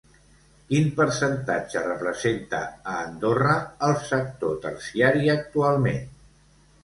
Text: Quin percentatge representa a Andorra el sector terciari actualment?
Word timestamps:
Quin 0.69 0.87
percentatge 0.99 1.81
representa 1.87 2.61
a 2.93 2.95
Andorra 3.09 3.59
el 3.89 3.95
sector 4.07 4.57
terciari 4.65 5.33
actualment? 5.37 6.11